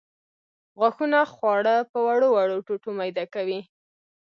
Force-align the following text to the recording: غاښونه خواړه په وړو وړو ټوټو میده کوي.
غاښونه 0.79 1.19
خواړه 1.33 1.75
په 1.91 1.97
وړو 2.07 2.27
وړو 2.35 2.57
ټوټو 2.65 2.89
میده 2.99 3.25
کوي. 3.33 3.59